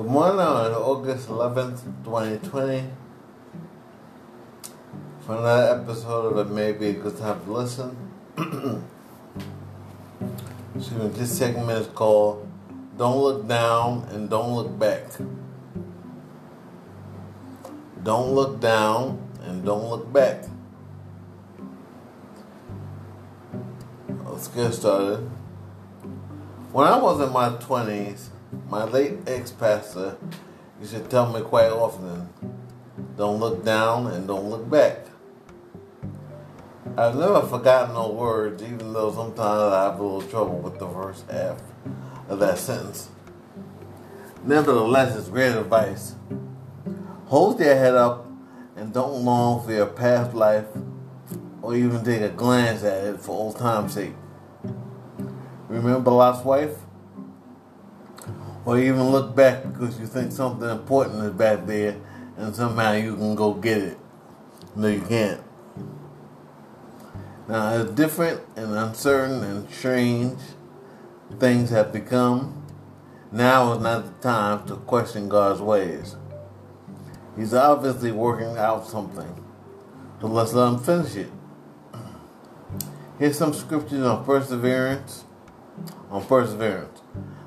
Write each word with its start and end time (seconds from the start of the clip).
Good 0.00 0.08
morning 0.08 0.40
on 0.40 0.72
August 0.72 1.28
11th, 1.28 1.84
2020. 2.04 2.84
For 5.20 5.36
another 5.36 5.78
episode 5.78 6.32
of 6.32 6.38
It 6.38 6.54
May 6.54 6.72
Be 6.72 6.86
a 6.86 6.92
Good 6.94 7.18
Time 7.18 7.44
to 7.44 7.52
Listen. 7.52 7.94
Excuse 10.74 10.98
me, 10.98 11.08
this 11.08 11.36
segment 11.36 11.82
is 11.82 11.86
called 11.88 12.48
Don't 12.96 13.18
Look 13.18 13.46
Down 13.46 14.08
and 14.10 14.30
Don't 14.30 14.54
Look 14.54 14.78
Back. 14.78 15.04
Don't 18.02 18.34
look 18.34 18.58
down 18.58 19.18
and 19.42 19.66
don't 19.66 19.90
look 19.90 20.10
back. 20.10 20.44
Let's 24.24 24.48
get 24.48 24.72
started. 24.72 25.30
When 26.72 26.86
I 26.86 26.96
was 26.96 27.20
in 27.20 27.30
my 27.34 27.50
20s, 27.50 28.30
my 28.68 28.84
late 28.84 29.18
ex 29.26 29.50
pastor 29.50 30.16
used 30.80 30.92
to 30.92 31.00
tell 31.00 31.32
me 31.32 31.40
quite 31.40 31.70
often 31.70 32.28
don't 33.16 33.38
look 33.38 33.64
down 33.64 34.06
and 34.06 34.26
don't 34.26 34.48
look 34.48 34.68
back. 34.70 35.06
I've 36.96 37.14
never 37.14 37.42
forgotten 37.42 37.94
those 37.94 38.14
words, 38.14 38.62
even 38.62 38.92
though 38.92 39.12
sometimes 39.12 39.72
I 39.72 39.84
have 39.84 40.00
a 40.00 40.02
little 40.02 40.22
trouble 40.22 40.58
with 40.58 40.78
the 40.78 40.88
first 40.88 41.30
half 41.30 41.60
of 42.28 42.38
that 42.40 42.58
sentence. 42.58 43.10
Nevertheless, 44.42 45.16
it's 45.16 45.28
great 45.28 45.52
advice. 45.52 46.14
Hold 47.26 47.60
your 47.60 47.74
head 47.74 47.94
up 47.94 48.26
and 48.74 48.92
don't 48.92 49.24
long 49.24 49.64
for 49.64 49.72
your 49.72 49.86
past 49.86 50.34
life 50.34 50.66
or 51.62 51.76
even 51.76 52.02
take 52.02 52.22
a 52.22 52.30
glance 52.30 52.82
at 52.82 53.04
it 53.04 53.20
for 53.20 53.32
old 53.32 53.58
time's 53.58 53.94
sake. 53.94 54.14
Remember 55.68 56.10
Lot's 56.10 56.44
wife? 56.44 56.74
Or 58.64 58.78
even 58.78 59.10
look 59.10 59.34
back 59.34 59.62
because 59.62 59.98
you 59.98 60.06
think 60.06 60.32
something 60.32 60.68
important 60.68 61.24
is 61.24 61.32
back 61.32 61.66
there 61.66 61.96
and 62.36 62.54
somehow 62.54 62.92
you 62.92 63.16
can 63.16 63.34
go 63.34 63.54
get 63.54 63.78
it. 63.78 63.98
No, 64.76 64.88
you 64.88 65.00
can't. 65.00 65.40
Now, 67.48 67.70
as 67.70 67.90
different 67.90 68.40
and 68.56 68.72
uncertain 68.74 69.42
and 69.42 69.68
strange 69.70 70.38
things 71.38 71.70
have 71.70 71.92
become, 71.92 72.64
now 73.32 73.72
is 73.72 73.80
not 73.80 74.04
the 74.04 74.28
time 74.28 74.66
to 74.68 74.76
question 74.76 75.28
God's 75.28 75.60
ways. 75.60 76.16
He's 77.36 77.54
obviously 77.54 78.12
working 78.12 78.56
out 78.56 78.86
something. 78.86 79.44
So 80.20 80.26
let's 80.26 80.52
let 80.52 80.68
him 80.68 80.78
finish 80.78 81.16
it. 81.16 81.30
Here's 83.18 83.38
some 83.38 83.52
scriptures 83.52 84.04
on 84.04 84.24
perseverance. 84.24 85.24
On 86.10 86.24
perseverance. 86.24 86.99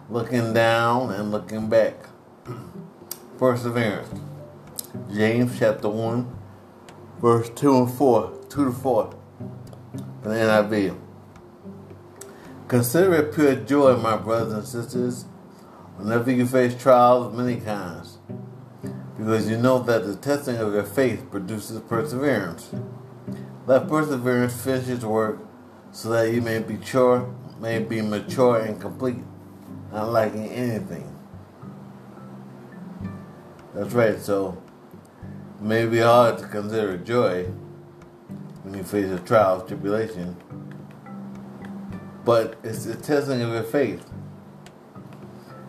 Looking 0.09 0.53
down 0.53 1.11
and 1.11 1.31
looking 1.31 1.69
back. 1.69 1.95
Perseverance. 3.37 4.19
James 5.13 5.57
chapter 5.57 5.89
1, 5.89 6.35
verse 7.19 7.49
2 7.49 7.77
and 7.77 7.91
4. 7.91 8.39
2 8.49 8.65
to 8.65 8.71
4. 8.71 9.15
From 10.21 10.31
the 10.31 10.37
NIV. 10.37 10.99
Consider 12.67 13.15
it 13.15 13.33
pure 13.33 13.55
joy, 13.55 13.95
my 13.97 14.17
brothers 14.17 14.53
and 14.53 14.65
sisters, 14.65 15.25
whenever 15.97 16.31
you 16.31 16.45
face 16.45 16.79
trials 16.81 17.27
of 17.27 17.33
many 17.33 17.59
kinds 17.59 18.19
because 19.17 19.49
you 19.49 19.57
know 19.57 19.79
that 19.79 20.05
the 20.05 20.15
testing 20.15 20.57
of 20.57 20.73
your 20.73 20.83
faith 20.83 21.29
produces 21.31 21.79
perseverance. 21.81 22.71
Let 23.65 23.87
perseverance 23.87 24.61
finish 24.61 24.89
its 24.89 25.05
work, 25.05 25.39
so 25.91 26.09
that 26.09 26.33
you 26.33 26.41
may 26.41 26.59
be 26.59 26.73
mature, 26.73 27.33
may 27.59 27.79
be 27.79 28.01
mature 28.01 28.59
and 28.59 28.81
complete, 28.81 29.23
not 29.93 30.11
lacking 30.11 30.49
anything. 30.49 31.07
That's 33.73 33.93
right. 33.93 34.19
So, 34.19 34.61
it 35.59 35.63
may 35.63 35.85
be 35.85 35.99
hard 35.99 36.39
to 36.39 36.47
consider 36.47 36.97
joy 36.97 37.45
when 38.63 38.73
you 38.73 38.83
face 38.83 39.09
a 39.11 39.19
trial, 39.19 39.61
of 39.61 39.67
tribulation, 39.67 40.35
but 42.25 42.57
it's 42.63 42.85
the 42.85 42.95
testing 42.95 43.41
of 43.41 43.49
your 43.49 43.63
faith. 43.63 44.03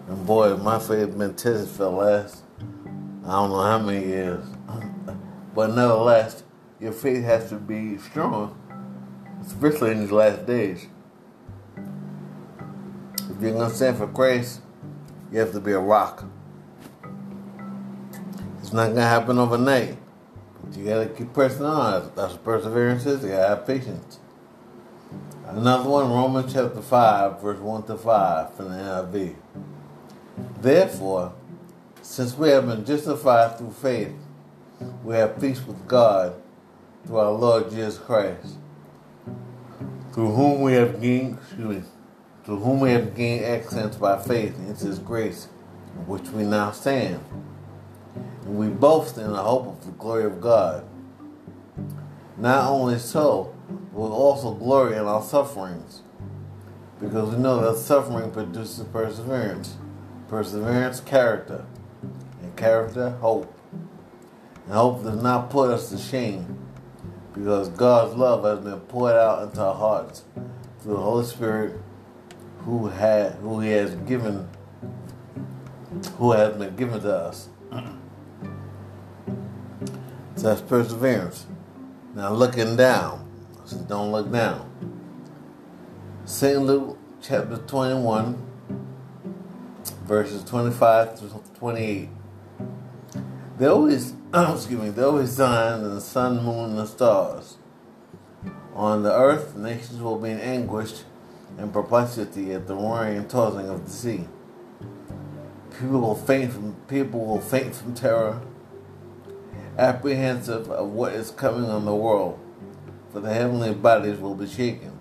And 0.09 0.27
boy, 0.27 0.57
my 0.57 0.79
faith 0.79 1.17
been 1.17 1.35
tested 1.35 1.69
for 1.69 1.85
the 1.85 1.91
last 1.91 2.45
I 3.27 3.33
don't 3.33 3.51
know 3.51 3.63
how 3.63 3.79
many 3.79 4.07
years. 4.07 4.45
But 5.55 5.69
nevertheless, 5.69 6.43
your 6.81 6.91
faith 6.91 7.23
has 7.23 7.49
to 7.51 7.55
be 7.55 7.97
strong, 7.99 8.59
especially 9.41 9.93
in 9.93 10.01
these 10.01 10.11
last 10.11 10.45
days. 10.47 10.89
If 13.35 13.43
you're 13.43 13.53
going 13.53 13.69
to 13.69 13.75
stand 13.75 13.97
for 13.99 14.07
Christ, 14.07 14.61
you 15.33 15.41
have 15.41 15.53
to 15.53 15.61
be 15.61 15.73
a 15.73 15.79
rock. 15.79 16.25
It's 18.61 18.73
not 18.73 18.85
going 18.85 18.97
to 18.97 19.03
happen 19.03 19.39
overnight. 19.39 19.99
But 20.63 20.77
you 20.77 20.85
got 20.85 21.03
to 21.03 21.09
keep 21.09 21.33
pressing 21.33 21.65
on. 21.65 22.13
That's 22.15 22.33
what 22.33 22.45
perseverance 22.45 23.05
is. 23.07 23.23
You 23.23 23.31
got 23.31 23.43
to 23.43 23.49
have 23.49 23.67
patience. 23.67 24.21
Another 25.47 25.89
one, 25.89 26.11
Romans 26.11 26.53
chapter 26.53 26.81
5, 26.81 27.43
verse 27.43 27.59
1 27.59 27.83
to 27.85 27.97
5 27.97 28.55
from 28.55 28.71
the 28.71 28.77
NIV. 28.77 29.35
Therefore, 30.61 31.33
since 32.03 32.37
we 32.37 32.51
have 32.51 32.67
been 32.67 32.85
justified 32.85 33.59
through 33.59 33.73
faith, 33.73 34.13
we 35.03 35.15
have 35.15 35.41
peace 35.41 35.65
with 35.67 35.87
God 35.89 36.35
through 37.05 37.19
our 37.19 37.33
Lord 37.33 37.71
Jesus 37.71 37.99
Christ, 37.99 38.59
through 40.13 40.33
whom 40.33 40.63
we 40.63 40.75
have 40.75 41.01
gained, 41.01 41.39
excuse 41.43 41.83
me, 41.83 41.83
through 42.45 42.59
whom 42.59 42.81
we 42.81 42.91
have 42.91 43.15
gained 43.15 43.45
access 43.45 43.97
by 43.97 44.21
faith 44.21 44.59
into 44.59 44.87
His 44.87 44.99
grace, 44.99 45.49
in 45.97 46.07
which 46.07 46.29
we 46.29 46.45
now 46.45 46.71
stand. 46.73 47.21
And 48.43 48.59
we 48.59 48.69
boast 48.69 49.17
in 49.17 49.33
the 49.33 49.43
hope 49.43 49.67
of 49.67 49.85
the 49.85 49.93
glory 49.93 50.25
of 50.25 50.41
God. 50.41 50.85
Not 52.37 52.69
only 52.69 52.99
so, 52.99 53.55
but 53.93 54.01
we 54.01 54.09
also 54.09 54.53
glory 54.55 54.97
in 54.97 55.05
our 55.05 55.23
sufferings, 55.23 56.03
because 57.01 57.35
we 57.35 57.41
know 57.41 57.61
that 57.61 57.79
suffering 57.79 58.31
produces 58.31 58.85
perseverance, 58.87 59.77
perseverance, 60.29 61.01
character 61.01 61.65
and 62.43 62.57
character, 62.57 63.11
hope. 63.11 63.53
And 64.65 64.75
hope 64.75 65.03
does 65.03 65.23
not 65.23 65.51
put 65.51 65.71
us 65.71 65.91
to 65.91 65.99
shame 65.99 66.59
because 67.35 67.69
God's 67.71 68.15
love 68.15 68.45
has 68.45 68.65
been 68.65 68.81
poured 68.81 69.15
out 69.15 69.43
into 69.43 69.61
our 69.61 69.75
hearts 69.75 70.25
through 70.81 70.95
the 70.95 71.01
Holy 71.01 71.25
Spirit 71.25 71.81
who 72.65 72.89
had 72.89 73.33
who 73.35 73.61
he 73.61 73.71
has 73.71 73.95
given 74.07 74.49
who 76.19 76.33
has 76.33 76.57
been 76.57 76.75
given 76.77 77.01
to 77.01 77.15
us. 77.15 77.49
so 80.37 80.43
that's 80.43 80.61
perseverance. 80.63 81.47
Now 82.15 82.33
looking 82.33 82.77
down. 82.77 83.31
So 83.65 83.79
don't 83.79 84.13
look 84.13 84.31
down. 84.31 84.71
St. 86.25 86.61
Luke 86.61 86.99
chapter 87.23 87.57
21 87.57 88.45
verses 90.05 90.45
25 90.45 91.19
to 91.21 91.43
28. 91.59 92.09
They 93.59 93.67
always, 93.67 94.15
excuse 94.35 94.81
me, 94.81 94.91
they 94.91 95.03
always 95.03 95.37
shine 95.37 95.81
in 95.81 95.95
the 95.95 96.01
sun, 96.01 96.45
moon, 96.45 96.71
and 96.71 96.79
the 96.79 96.87
stars. 96.87 97.57
On 98.75 99.03
the 99.03 99.13
earth, 99.13 99.57
nations 99.57 100.01
will 100.01 100.19
be 100.19 100.31
in 100.31 100.41
anguish 100.41 101.05
and 101.59 101.73
perplexity 101.73 102.53
at 102.53 102.67
the 102.67 102.75
roaring 102.75 103.17
and 103.17 103.31
tossing 103.31 103.69
of 103.69 103.85
the 103.85 103.91
sea. 103.91 104.29
People 105.71 106.01
will 106.01 106.15
faint 106.15 106.53
from 106.53 106.75
people 106.89 107.25
will 107.25 107.41
faint 107.41 107.75
from 107.75 107.95
terror, 107.95 108.41
apprehensive 109.79 110.71
of 110.71 110.89
what 110.89 111.13
is 111.15 111.31
coming 111.31 111.69
on 111.69 111.85
the 111.85 111.95
world, 111.95 112.39
for 113.11 113.21
the 113.21 113.33
heavenly 113.33 113.75
bodies 113.75 114.19
will 114.19 114.35
be 114.35 114.47
shaken. 114.47 114.99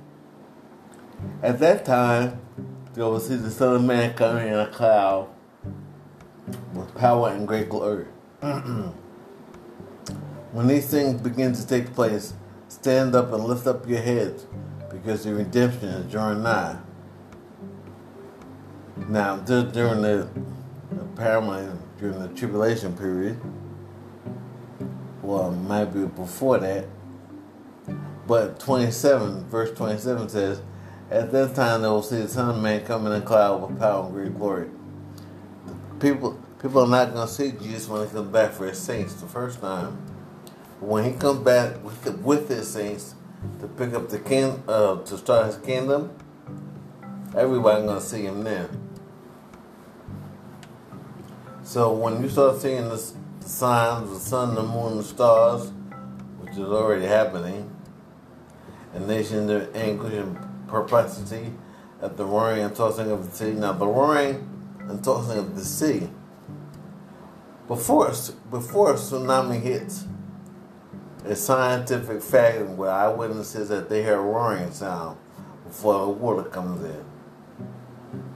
At 1.42 1.60
that 1.60 1.86
time, 1.86 2.39
they 2.94 3.01
will 3.01 3.19
see 3.19 3.36
the 3.36 3.51
Son 3.51 3.75
of 3.75 3.83
Man 3.83 4.13
coming 4.13 4.48
in 4.48 4.54
a 4.54 4.68
cloud 4.68 5.30
with 6.74 6.94
power 6.95 7.30
and 7.30 7.48
great 7.48 7.69
glory. 7.69 8.06
when 8.39 8.94
these 10.68 10.89
things 10.89 11.22
begin 11.22 11.54
to 11.54 11.66
take 11.66 11.94
place, 11.94 12.33
stand 12.68 13.16
up 13.16 13.31
and 13.31 13.44
lift 13.44 13.68
up 13.68 13.88
your 13.88 14.01
heads, 14.01 14.45
because 14.94 15.24
the 15.24 15.34
redemption 15.34 15.90
is 15.90 16.12
drawing 16.12 16.44
nigh. 16.44 16.78
Now, 19.10 19.38
during 19.38 20.01
the 20.01 20.30
apparently 21.16 21.68
during 21.98 22.19
the 22.19 22.28
tribulation 22.30 22.95
period, 22.95 23.40
well, 25.22 25.51
might 25.51 25.86
be 25.86 26.06
before 26.06 26.60
that, 26.60 26.86
but 28.28 28.60
27, 28.60 29.50
verse 29.50 29.75
27 29.75 30.30
says, 30.30 30.62
At 31.10 31.31
that 31.31 31.56
time 31.56 31.81
they 31.81 31.88
will 31.88 32.04
see 32.04 32.18
the 32.18 32.28
Son 32.28 32.50
of 32.50 32.62
Man 32.62 32.86
coming 32.86 33.13
in 33.13 33.22
a 33.22 33.25
cloud 33.25 33.68
with 33.68 33.80
power 33.80 34.06
and 34.06 34.13
great 34.13 34.38
glory. 34.38 34.69
people, 36.00 36.40
People 36.62 36.84
are 36.84 36.88
not 36.88 37.13
going 37.13 37.28
to 37.28 37.34
see 37.34 37.51
Jesus 37.51 37.90
when 37.90 38.07
he 38.07 38.13
comes 38.13 38.31
back 38.31 38.51
for 38.54 38.68
his 38.68 38.78
saints 38.78 39.16
the 39.16 39.28
first 39.28 39.60
time. 39.60 39.98
When 40.80 41.04
he 41.04 41.12
comes 41.12 41.40
back 41.40 41.84
with, 41.84 42.19
with 42.19 42.48
his 42.48 42.69
saints 42.69 43.16
to 43.60 43.68
pick 43.68 43.94
up 43.94 44.10
the 44.10 44.19
king, 44.19 44.63
uh, 44.68 44.98
to 45.04 45.18
start 45.18 45.48
his 45.48 45.57
kingdom, 45.57 46.12
everybody 47.36 47.86
to 47.86 48.01
see 48.01 48.24
him 48.24 48.44
then. 48.44 48.69
So 51.63 51.94
when 51.94 52.22
you 52.22 52.30
start 52.30 52.62
seeing 52.62 52.90
the 52.90 52.98
signs, 53.40 54.10
the 54.10 54.19
sun, 54.19 54.56
the 54.56 54.63
moon, 54.63 54.98
the 54.98 55.04
stars, 55.04 55.72
which 56.40 56.51
is 56.51 56.60
already 56.60 57.06
happening, 57.06 57.69
and 58.94 59.07
nations 59.07 59.50
in 59.50 59.75
anguish 59.75 60.13
and 60.13 60.38
perplexity 60.68 61.54
at 62.01 62.18
the 62.18 62.25
roaring 62.25 62.63
and 62.63 62.75
tossing 62.75 63.10
of 63.12 63.30
the 63.30 63.36
sea. 63.36 63.51
Now 63.54 63.74
the 63.74 63.88
roaring 63.88 64.48
and 64.80 65.04
tossing 65.04 65.40
of 65.40 65.56
the 65.56 65.63
sea. 65.63 66.10
Before 67.68 68.13
before 68.51 68.92
a 68.92 68.95
tsunami 68.95 69.62
hits, 69.62 70.06
a 71.25 71.36
scientific 71.36 72.22
fact 72.22 72.62
where 72.70 72.92
eyewitnesses 72.92 73.70
that 73.70 73.90
they 73.90 74.04
hear 74.04 74.16
a 74.16 74.22
roaring 74.22 74.72
sound 74.72 75.18
before 75.66 76.06
the 76.06 76.12
water 76.12 76.44
comes 76.50 76.84
in. 76.84 77.06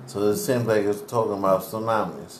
So 0.06 0.22
it 0.22 0.38
seems 0.38 0.66
like 0.66 0.86
it's 0.86 1.02
talking 1.02 1.38
about 1.38 1.62
tsunamis. 1.62 2.40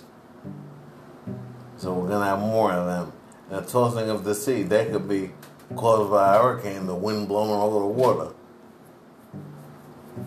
So 1.76 1.94
we're 1.94 2.08
gonna 2.08 2.26
have 2.26 2.40
more 2.40 2.72
of 2.72 2.86
them. 2.86 3.14
And 3.50 3.66
the 3.66 3.70
tossing 3.70 4.10
of 4.10 4.24
the 4.24 4.34
sea, 4.34 4.64
that 4.64 4.92
could 4.92 5.08
be 5.08 5.32
caused 5.76 6.10
by 6.10 6.36
a 6.36 6.42
hurricane, 6.42 6.88
the 6.88 6.96
wind 6.96 7.28
blowing 7.28 7.52
over 7.52 7.80
the 7.80 7.86
water. 7.86 8.34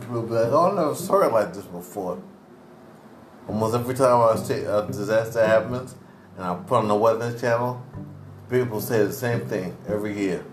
People 0.00 0.23
be 0.23 0.34
like, 0.34 0.52
oh, 0.52 0.70
I 0.70 0.75
never 0.75 0.94
saw 0.94 1.23
it 1.23 1.32
like 1.32 1.52
this 1.55 1.64
before. 1.64 2.23
Almost 3.49 3.75
every 3.75 3.94
time 3.94 4.20
a 4.20 4.87
disaster 4.87 5.44
happens 5.44 5.96
and 6.37 6.44
I 6.44 6.55
put 6.55 6.78
on 6.78 6.88
the 6.88 6.94
Weather 6.94 7.37
Channel, 7.37 7.82
people 8.50 8.81
say 8.81 9.05
the 9.05 9.12
same 9.12 9.41
thing 9.47 9.76
every 9.88 10.19
year. 10.19 10.44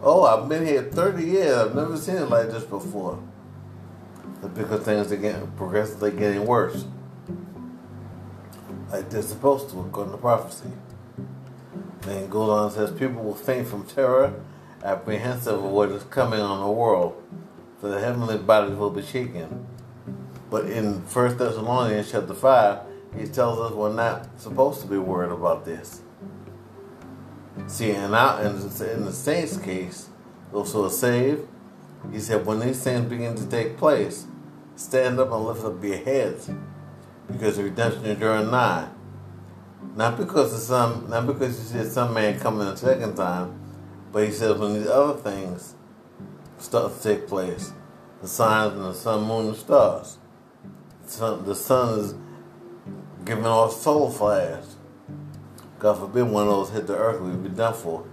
Oh, 0.00 0.24
I've 0.24 0.48
been 0.48 0.64
here 0.64 0.82
30 0.82 1.24
years. 1.24 1.56
I've 1.56 1.74
never 1.74 1.96
seen 1.96 2.16
it 2.16 2.30
like 2.30 2.50
this 2.50 2.64
before. 2.64 3.22
That's 4.40 4.54
because 4.54 4.84
things 4.84 5.12
are 5.12 5.16
getting 5.16 5.48
progressively 5.52 6.12
getting 6.12 6.46
worse. 6.46 6.84
Like 8.90 9.10
they're 9.10 9.22
supposed 9.22 9.70
to, 9.70 9.80
according 9.80 10.12
to 10.12 10.18
prophecy. 10.18 10.70
Then 12.02 12.28
goes 12.28 12.48
on 12.48 12.64
and 12.64 12.72
says, 12.72 12.90
People 12.98 13.22
will 13.22 13.34
faint 13.34 13.68
from 13.68 13.86
terror, 13.86 14.34
apprehensive 14.82 15.54
of 15.54 15.70
what 15.70 15.90
is 15.90 16.02
coming 16.04 16.40
on 16.40 16.60
the 16.60 16.70
world, 16.70 17.20
for 17.80 17.88
the 17.88 18.00
heavenly 18.00 18.38
bodies 18.38 18.76
will 18.76 18.90
be 18.90 19.02
shaken. 19.02 19.66
But 20.50 20.66
in 20.66 21.00
1 21.00 21.36
Thessalonians 21.36 22.10
chapter 22.10 22.34
5, 22.34 22.80
he 23.16 23.26
tells 23.26 23.58
us 23.58 23.72
we're 23.72 23.92
not 23.92 24.40
supposed 24.40 24.80
to 24.82 24.86
be 24.86 24.98
worried 24.98 25.30
about 25.30 25.64
this. 25.64 26.02
See, 27.66 27.90
and 27.90 28.14
out 28.14 28.40
in, 28.44 28.52
in 28.52 29.04
the 29.04 29.12
saints' 29.12 29.56
case, 29.58 30.08
those 30.52 30.72
who 30.72 30.84
are 30.84 30.90
saved, 30.90 31.46
he 32.10 32.18
said, 32.18 32.44
when 32.46 32.60
these 32.60 32.82
things 32.82 33.08
begin 33.08 33.34
to 33.34 33.46
take 33.46 33.76
place, 33.76 34.26
stand 34.76 35.18
up 35.20 35.30
and 35.30 35.44
lift 35.44 35.64
up 35.64 35.82
your 35.82 35.98
heads, 35.98 36.50
because 37.30 37.56
the 37.56 37.64
redemption 37.64 38.04
is 38.06 38.18
drawing 38.18 38.50
nigh. 38.50 38.88
Not 39.94 40.16
because 40.16 40.54
of 40.54 40.60
some, 40.60 41.08
not 41.10 41.26
because 41.26 41.58
you 41.58 41.82
see 41.82 41.88
some 41.88 42.14
man 42.14 42.40
coming 42.40 42.66
a 42.66 42.76
second 42.76 43.16
time, 43.16 43.60
but 44.12 44.24
he 44.24 44.30
says 44.30 44.58
when 44.58 44.74
these 44.74 44.88
other 44.88 45.18
things 45.18 45.74
start 46.58 46.94
to 46.94 47.02
take 47.02 47.26
place, 47.28 47.72
the 48.20 48.28
signs 48.28 48.74
and 48.74 48.84
the 48.84 48.94
sun, 48.94 49.24
moon, 49.24 49.48
and 49.48 49.56
stars. 49.56 50.18
The 51.04 51.08
sun, 51.08 51.44
the 51.44 52.00
is 52.00 52.14
giving 53.24 53.46
off 53.46 53.72
solar 53.72 54.10
flares. 54.10 54.71
God 55.82 55.98
forbid 55.98 56.22
one 56.22 56.46
of 56.46 56.48
those 56.48 56.70
hit 56.70 56.86
the 56.86 56.96
earth, 56.96 57.20
we'd 57.20 57.42
be 57.42 57.48
done 57.48 57.74
for. 57.74 58.06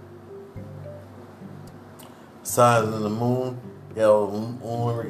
Signs 2.42 2.92
in 2.92 3.00
the 3.00 3.08
moon, 3.08 3.60
you 3.94 4.12
lunar, 4.12 5.04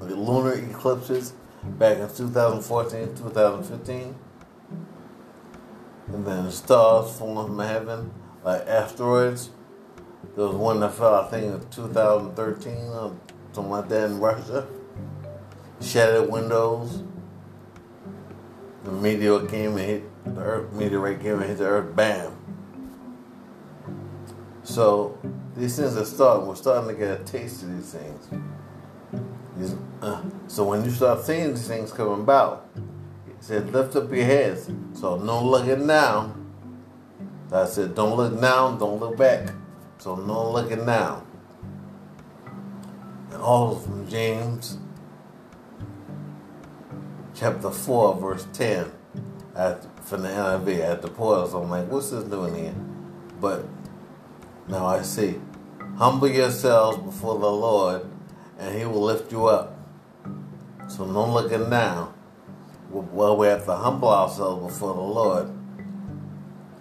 lunar 0.00 0.54
eclipses 0.54 1.34
back 1.78 1.98
in 1.98 2.08
2014, 2.12 3.14
2015. 3.14 4.16
And 6.08 6.26
then 6.26 6.46
the 6.46 6.50
stars 6.50 7.16
falling 7.16 7.46
from 7.46 7.60
heaven, 7.60 8.12
like 8.42 8.66
asteroids. 8.66 9.50
There 10.34 10.46
was 10.46 10.56
one 10.56 10.80
that 10.80 10.92
fell, 10.92 11.14
I 11.14 11.28
think, 11.28 11.62
in 11.62 11.70
2013 11.70 12.74
or 12.74 13.16
something 13.52 13.70
like 13.70 13.88
that 13.88 14.10
in 14.10 14.18
Russia. 14.18 14.66
Shattered 15.80 16.28
windows. 16.28 17.04
The 18.82 18.90
meteor 18.90 19.46
came 19.46 19.76
and 19.76 19.86
hit 19.86 20.09
the 20.24 20.40
earth, 20.40 20.72
meteorite 20.72 21.20
and 21.20 21.42
hit 21.42 21.58
the 21.58 21.66
earth, 21.66 21.94
bam. 21.96 22.36
So 24.62 25.18
these 25.56 25.76
things 25.76 25.96
are 25.96 26.04
starting. 26.04 26.46
We're 26.46 26.54
starting 26.54 26.88
to 26.88 26.94
get 26.94 27.20
a 27.20 27.24
taste 27.24 27.62
of 27.62 27.74
these 27.74 27.92
things. 27.92 28.28
These, 29.56 29.76
uh, 30.00 30.22
so 30.46 30.64
when 30.64 30.84
you 30.84 30.90
start 30.90 31.24
seeing 31.24 31.50
these 31.50 31.66
things 31.66 31.92
coming 31.92 32.20
about, 32.20 32.68
he 33.26 33.32
said, 33.40 33.72
lift 33.72 33.96
up 33.96 34.12
your 34.12 34.24
heads. 34.24 34.70
So 34.94 35.16
no 35.16 35.42
looking 35.42 35.86
down. 35.86 36.36
I 37.52 37.66
said, 37.66 37.94
don't 37.94 38.16
look 38.16 38.40
down, 38.40 38.78
don't 38.78 39.00
look 39.00 39.16
back. 39.16 39.52
So 39.98 40.14
no 40.14 40.52
looking 40.52 40.86
down. 40.86 41.26
And 43.32 43.42
all 43.42 43.76
from 43.76 44.08
James 44.08 44.78
chapter 47.34 47.70
4, 47.70 48.20
verse 48.20 48.46
10 48.52 48.92
at, 49.56 49.89
from 50.10 50.22
the 50.22 50.28
NIV. 50.28 50.80
At 50.80 51.02
the 51.02 51.08
portal. 51.08 51.46
So 51.46 51.62
I'm 51.62 51.70
like, 51.70 51.86
what's 51.88 52.10
this 52.10 52.24
doing 52.24 52.54
here? 52.54 52.74
But 53.40 53.64
now 54.68 54.84
I 54.84 55.02
see. 55.02 55.40
Humble 55.96 56.28
yourselves 56.28 56.98
before 56.98 57.38
the 57.38 57.50
Lord, 57.50 58.06
and 58.58 58.76
he 58.76 58.84
will 58.84 59.02
lift 59.02 59.30
you 59.30 59.46
up. 59.46 59.78
So 60.88 61.06
no 61.06 61.32
looking 61.32 61.70
down. 61.70 62.12
Well, 62.90 63.36
we 63.36 63.46
have 63.46 63.64
to 63.66 63.76
humble 63.76 64.08
ourselves 64.08 64.72
before 64.72 64.94
the 64.94 65.00
Lord. 65.00 65.52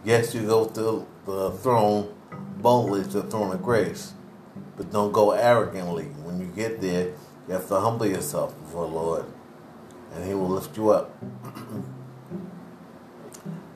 Yes, 0.03 0.33
you 0.33 0.41
go 0.47 0.65
to 0.65 1.05
the 1.25 1.51
throne 1.51 2.15
boldly 2.57 3.03
to 3.03 3.21
the 3.21 3.23
throne 3.23 3.53
of 3.53 3.61
grace, 3.61 4.13
but 4.75 4.91
don't 4.91 5.11
go 5.11 5.31
arrogantly. 5.31 6.05
When 6.23 6.39
you 6.39 6.47
get 6.47 6.81
there, 6.81 7.13
you 7.47 7.53
have 7.53 7.67
to 7.67 7.79
humble 7.79 8.07
yourself 8.07 8.59
before 8.59 8.87
the 8.87 8.93
Lord, 8.93 9.25
and 10.13 10.25
He 10.25 10.33
will 10.33 10.49
lift 10.49 10.75
you 10.75 10.89
up. 10.89 11.15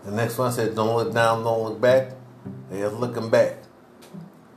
the 0.05 0.11
next 0.11 0.37
one 0.37 0.51
says, 0.51 0.75
Don't 0.75 0.95
look 0.95 1.13
down, 1.13 1.43
don't 1.43 1.63
look 1.63 1.81
back. 1.81 2.11
They 2.69 2.81
are 2.81 2.89
looking 2.89 3.29
back. 3.29 3.57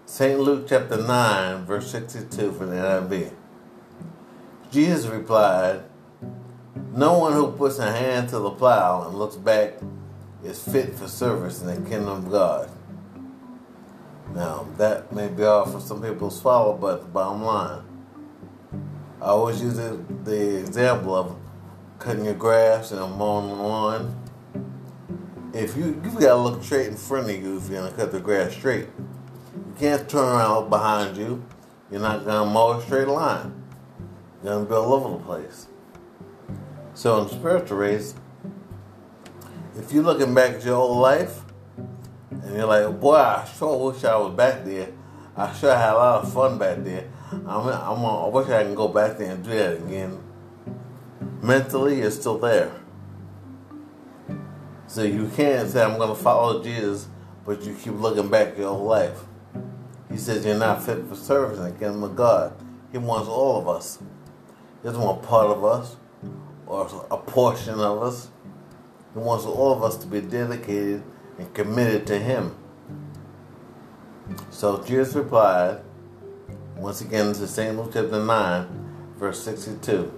St. 0.07 0.39
Luke 0.39 0.67
chapter 0.69 0.97
9, 0.97 1.65
verse 1.65 1.91
62 1.91 2.53
from 2.53 2.71
the 2.71 2.77
NIV. 2.77 3.33
Jesus 4.71 5.07
replied, 5.07 5.83
No 6.93 7.19
one 7.19 7.33
who 7.33 7.53
puts 7.53 7.79
a 7.79 7.91
hand 7.91 8.29
to 8.31 8.39
the 8.39 8.51
plow 8.51 9.07
and 9.07 9.19
looks 9.19 9.37
back 9.37 9.75
is 10.45 10.63
fit 10.63 10.95
for 10.95 11.09
service 11.09 11.61
in 11.61 11.67
the 11.67 11.91
kingdom 11.91 12.09
of 12.09 12.31
God. 12.31 12.71
Now, 14.35 14.67
that 14.77 15.13
may 15.13 15.29
be 15.29 15.43
hard 15.43 15.71
for 15.71 15.81
some 15.81 16.03
people 16.03 16.31
to 16.31 16.37
swallow, 16.37 16.77
but 16.77 17.01
the 17.01 17.07
bottom 17.07 17.43
line, 17.43 17.83
I 19.21 19.27
always 19.27 19.63
use 19.63 19.77
the, 19.77 19.99
the 20.25 20.59
example 20.59 21.15
of 21.15 21.37
cutting 21.99 22.25
your 22.25 22.35
grass 22.35 22.93
and 22.93 23.01
mowing 23.17 23.49
the 23.49 23.55
lawn. 23.55 24.23
If 25.57 25.75
you 25.75 25.99
you 26.05 26.11
gotta 26.21 26.37
look 26.37 26.63
straight 26.63 26.89
in 26.89 26.97
front 26.97 27.31
of 27.31 27.43
you 27.43 27.57
if 27.57 27.71
you're 27.71 27.81
gonna 27.81 27.97
cut 27.97 28.13
the 28.13 28.21
grass 28.21 28.53
straight. 28.53 28.89
You 29.55 29.75
can't 29.79 30.07
turn 30.07 30.37
around 30.37 30.69
behind 30.69 31.17
you. 31.17 31.43
You're 31.91 32.03
not 32.03 32.27
gonna 32.27 32.51
mow 32.51 32.73
a 32.73 32.83
straight 32.83 33.09
line. 33.09 33.65
You're 34.45 34.53
gonna 34.53 34.67
be 34.67 34.75
all 34.75 34.93
over 34.93 35.17
the 35.17 35.25
place. 35.25 35.69
So 36.93 37.23
in 37.23 37.31
spiritual 37.31 37.79
race, 37.79 38.15
if 39.79 39.93
you're 39.93 40.03
looking 40.03 40.35
back 40.35 40.57
at 40.57 40.65
your 40.67 40.77
whole 40.77 40.99
life 40.99 41.41
and 42.31 42.55
you're 42.55 42.67
like, 42.67 43.01
boy, 43.01 43.17
I 43.17 43.49
sure 43.57 43.93
wish 43.93 44.05
I 44.05 44.15
was 44.19 44.35
back 44.35 44.63
there. 44.63 44.91
I 45.39 45.55
sure 45.55 45.75
had 45.75 45.95
a 45.95 45.97
lot 45.97 46.23
of 46.23 46.35
fun 46.35 46.59
back 46.59 46.85
there. 46.85 47.09
I'm, 47.33 47.49
I'm, 47.49 48.05
I 48.05 48.29
wish 48.29 48.49
I 48.51 48.63
can 48.63 48.75
go 48.75 48.89
back 48.89 49.17
there 49.17 49.33
and 49.33 49.43
do 49.43 49.51
that 49.51 49.79
again. 49.79 50.23
Mentally, 51.41 52.01
you're 52.01 52.11
still 52.11 52.37
there. 52.37 52.73
So 54.97 55.03
you 55.03 55.29
can't 55.37 55.69
say, 55.69 55.83
I'm 55.85 55.99
going 55.99 56.09
to 56.09 56.15
follow 56.15 56.63
Jesus, 56.63 57.07
but 57.45 57.61
you 57.61 57.75
keep 57.75 57.93
looking 58.01 58.31
back 58.31 58.57
your 58.57 58.71
whole 58.71 58.87
life. 58.87 59.25
He 60.11 60.17
says 60.17 60.47
you're 60.47 60.57
not 60.57 60.83
fit 60.83 61.05
for 61.05 61.15
service 61.15 61.59
in 61.59 61.65
the 61.65 61.71
kingdom 61.73 62.03
of 62.03 62.17
God. 62.17 62.55
He 62.93 62.97
wants 62.97 63.29
all 63.29 63.61
of 63.61 63.69
us. 63.69 63.99
He 64.81 64.89
doesn't 64.89 65.03
want 65.03 65.23
part 65.23 65.49
of 65.49 65.63
us 65.67 65.97
or 66.67 67.07
a 67.11 67.19
portion 67.19 67.79
of 67.79 68.03
us. 68.03 68.31
He 69.13 69.19
wants 69.19 69.45
all 69.45 69.71
of 69.75 69.83
us 69.83 69.99
to 69.99 70.07
be 70.07 70.23
dedicated 70.23 71.03
and 71.39 71.53
committed 71.53 72.07
to 72.07 72.19
Him. 72.19 72.57
So 74.49 74.83
Jesus 74.83 75.15
replied, 75.15 75.83
once 76.75 77.03
again 77.03 77.35
to 77.35 77.47
St. 77.47 77.77
Luke 77.77 77.91
chapter 77.93 78.25
9, 78.25 79.15
verse 79.19 79.45
62 79.45 80.11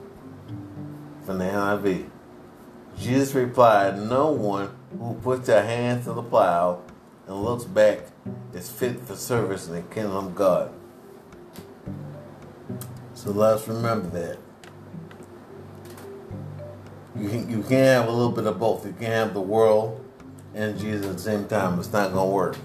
from 1.25 1.39
the 1.39 1.47
NIV. 1.47 2.11
Jesus 3.01 3.35
replied, 3.35 3.99
No 3.99 4.31
one 4.31 4.71
who 4.99 5.15
puts 5.15 5.47
their 5.47 5.65
hands 5.65 6.05
to 6.05 6.13
the 6.13 6.23
plow 6.23 6.83
and 7.27 7.43
looks 7.43 7.65
back 7.65 8.01
is 8.53 8.71
fit 8.71 9.01
for 9.01 9.15
service 9.15 9.69
in 9.69 9.75
the 9.75 9.83
kingdom 9.83 10.17
of 10.17 10.35
God. 10.35 10.73
So 13.15 13.31
let's 13.31 13.67
remember 13.69 14.09
that. 14.11 14.39
You, 17.17 17.29
can, 17.29 17.51
you 17.51 17.63
can't 17.63 18.03
have 18.03 18.09
a 18.09 18.13
little 18.13 18.33
bit 18.33 18.47
of 18.47 18.59
both. 18.59 18.87
You 18.87 18.93
can't 18.93 19.13
have 19.13 19.35
the 19.35 19.41
world 19.41 20.05
and 20.55 20.79
Jesus 20.79 21.07
at 21.07 21.13
the 21.15 21.23
same 21.23 21.47
time. 21.47 21.79
It's 21.79 21.93
not 21.93 22.13
going 22.13 22.29
to 22.29 22.35
work. 22.35 22.57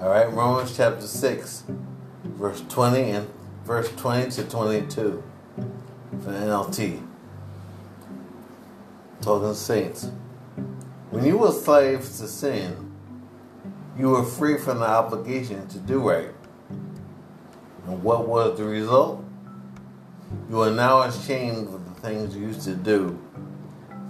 All 0.00 0.10
right, 0.10 0.32
Romans 0.32 0.76
chapter 0.76 1.06
6, 1.06 1.64
verse 2.24 2.62
20 2.68 3.10
and 3.10 3.28
verse 3.64 3.90
20 3.96 4.30
to 4.30 4.44
22 4.44 5.22
for 6.22 6.30
the 6.30 6.38
Talking 9.20 9.54
saints. 9.54 10.10
When 11.10 11.24
you 11.24 11.38
were 11.38 11.52
slaves 11.52 12.18
to 12.20 12.28
sin, 12.28 12.94
you 13.98 14.10
were 14.10 14.24
free 14.24 14.58
from 14.58 14.78
the 14.78 14.86
obligation 14.86 15.66
to 15.68 15.78
do 15.78 16.08
right. 16.08 16.30
And 17.86 18.02
what 18.02 18.28
was 18.28 18.58
the 18.58 18.64
result? 18.64 19.24
You 20.48 20.60
are 20.62 20.70
now 20.70 21.02
ashamed 21.02 21.68
of 21.68 21.84
the 21.94 22.00
things 22.00 22.36
you 22.36 22.46
used 22.46 22.62
to 22.62 22.74
do, 22.74 23.18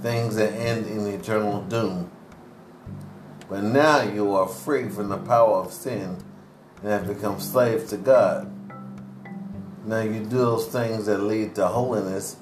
things 0.03 0.37
that 0.37 0.53
end 0.53 0.87
in 0.87 1.07
eternal 1.07 1.63
doom. 1.63 2.11
But 3.49 3.63
now 3.63 4.03
you 4.03 4.35
are 4.35 4.47
free 4.47 4.89
from 4.89 5.09
the 5.09 5.17
power 5.17 5.57
of 5.57 5.73
sin 5.73 6.19
and 6.83 6.91
have 6.91 7.07
become 7.07 7.41
slaves 7.41 7.89
to 7.91 7.97
God. 7.97 8.53
Now 9.87 10.03
you 10.03 10.21
do 10.21 10.37
those 10.37 10.67
things 10.67 11.07
that 11.07 11.19
lead 11.19 11.55
to 11.55 11.67
holiness 11.67 12.37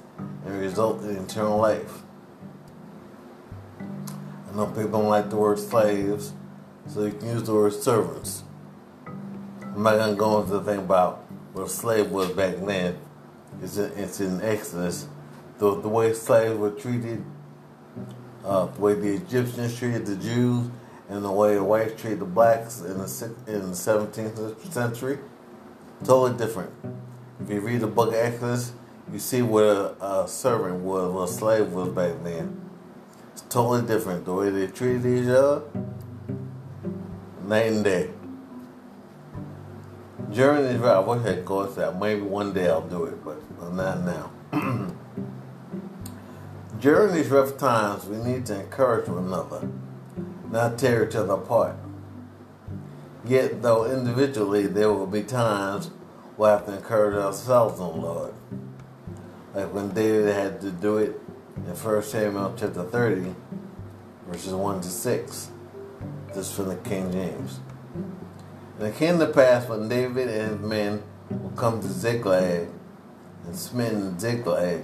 and 0.45 0.59
result 0.59 1.01
in 1.03 1.15
eternal 1.15 1.57
life. 1.57 2.03
Know 4.57 4.65
people 4.65 5.01
don't 5.01 5.09
like 5.09 5.29
the 5.29 5.35
word 5.35 5.59
slaves, 5.59 6.33
so 6.87 7.05
you 7.05 7.11
can 7.11 7.27
use 7.27 7.43
the 7.43 7.53
word 7.53 7.73
servants. 7.73 8.41
I'm 9.61 9.83
not 9.83 10.03
to 10.03 10.15
go 10.15 10.41
into 10.41 10.53
the 10.53 10.63
thing 10.63 10.79
about 10.79 11.19
what 11.53 11.67
a 11.67 11.69
slave 11.69 12.09
was 12.09 12.31
back 12.31 12.55
then. 12.65 12.97
It's 13.61 13.77
in, 13.77 13.91
it's 13.91 14.19
in 14.19 14.41
Exodus. 14.41 15.09
The, 15.59 15.79
the 15.79 15.87
way 15.87 16.11
slaves 16.13 16.57
were 16.57 16.71
treated, 16.71 17.23
uh, 18.43 18.65
the 18.65 18.81
way 18.81 18.95
the 18.95 19.13
Egyptians 19.17 19.77
treated 19.77 20.07
the 20.07 20.15
Jews, 20.15 20.71
and 21.07 21.23
the 21.23 21.31
way 21.31 21.53
the 21.53 21.63
whites 21.63 22.01
treated 22.01 22.21
the 22.21 22.25
blacks 22.25 22.79
in 22.81 22.97
the, 22.97 23.35
in 23.45 23.59
the 23.59 23.75
17th 23.75 24.73
century, 24.73 25.19
totally 25.99 26.35
different. 26.35 26.71
If 27.43 27.51
you 27.51 27.59
read 27.59 27.81
the 27.81 27.87
book 27.87 28.07
of 28.07 28.15
Exodus, 28.15 28.73
you 29.13 29.19
see 29.19 29.43
what 29.43 29.65
a, 29.65 30.23
a 30.23 30.27
servant 30.27 30.81
was, 30.81 31.13
what 31.13 31.29
a 31.29 31.31
slave 31.31 31.71
was 31.73 31.89
back 31.89 32.23
then. 32.23 32.66
Totally 33.49 33.87
different. 33.87 34.25
The 34.25 34.33
way 34.33 34.49
they 34.49 34.67
treated 34.67 35.05
each 35.05 35.29
other, 35.29 35.63
night 37.43 37.71
and 37.71 37.83
day. 37.83 38.09
During 40.31 40.63
this 40.63 40.81
I 40.81 40.99
wish 40.99 41.25
I 41.25 41.41
could 41.41 41.75
that. 41.75 41.99
Maybe 41.99 42.21
one 42.21 42.53
day 42.53 42.69
I'll 42.69 42.81
do 42.81 43.05
it, 43.05 43.23
but 43.23 43.37
not 43.73 44.01
now. 44.01 44.31
During 46.79 47.15
these 47.15 47.29
rough 47.29 47.57
times, 47.57 48.05
we 48.05 48.17
need 48.17 48.45
to 48.47 48.59
encourage 48.59 49.07
one 49.07 49.25
another, 49.25 49.69
not 50.51 50.77
tear 50.77 51.07
each 51.07 51.15
other 51.15 51.33
apart. 51.33 51.75
Yet, 53.25 53.61
though 53.61 53.85
individually 53.91 54.67
there 54.67 54.91
will 54.93 55.07
be 55.07 55.23
times 55.23 55.91
we'll 56.37 56.49
have 56.49 56.65
to 56.65 56.75
encourage 56.75 57.15
ourselves 57.15 57.79
on 57.79 58.01
Lord. 58.01 58.33
Like 59.53 59.73
when 59.73 59.89
David 59.89 60.35
had 60.35 60.61
to 60.61 60.71
do 60.71 60.97
it 60.97 61.19
in 61.65 61.75
1 61.75 62.03
Samuel 62.03 62.53
chapter 62.57 62.83
30, 62.83 63.35
verses 64.27 64.53
1 64.53 64.81
to 64.81 64.87
6. 64.87 65.49
This 66.27 66.37
is 66.37 66.55
from 66.55 66.69
the 66.69 66.75
King 66.77 67.11
James. 67.11 67.59
And 68.77 68.87
it 68.87 68.95
came 68.95 69.17
to 69.19 69.27
pass 69.27 69.67
when 69.67 69.89
David 69.89 70.29
and 70.29 70.51
his 70.51 70.59
men 70.59 71.03
would 71.29 71.55
come 71.55 71.81
to 71.81 71.87
Ziklag 71.87 72.69
and 73.45 73.55
smitten 73.55 74.19
Ziklag 74.19 74.83